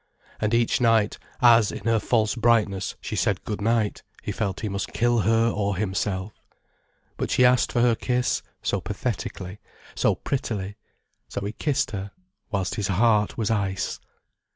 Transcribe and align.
And 0.39 0.55
each 0.55 0.81
night, 0.81 1.19
as, 1.43 1.71
in 1.71 1.83
her 1.85 1.99
false 1.99 2.33
brightness, 2.33 2.95
she 3.01 3.15
said 3.15 3.43
Good 3.43 3.61
night, 3.61 4.01
he 4.23 4.31
felt 4.31 4.61
he 4.61 4.67
must 4.67 4.93
kill 4.93 5.19
her 5.19 5.47
or 5.51 5.75
himself. 5.77 6.33
But 7.17 7.29
she 7.29 7.45
asked 7.45 7.71
for 7.71 7.81
her 7.81 7.93
kiss, 7.93 8.41
so 8.63 8.81
pathetically, 8.81 9.59
so 9.93 10.15
prettily. 10.15 10.75
So 11.29 11.41
he 11.45 11.51
kissed 11.53 11.91
her, 11.91 12.09
whilst 12.49 12.73
his 12.73 12.87
heart 12.87 13.37
was 13.37 13.51
ice. 13.51 13.99